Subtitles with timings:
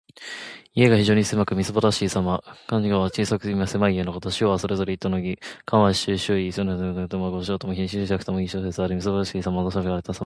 [0.73, 2.41] 家が非常に狭く、みすぼらしくさびしいさま。
[2.65, 4.31] 「環堵」は小さく狭い家のこと。
[4.31, 5.39] 四方それぞれ一堵の家の意。
[5.65, 6.49] 「環」は四周・周囲。
[6.53, 8.95] 「堵」は一丈（約二・二五メートル）とも五丈とも四十尺ともいい諸説ある。
[8.97, 9.57] 「蕭然」はみすぼらしくさびしいさま。
[9.57, 10.19] 物さびしく荒れ果てたさま。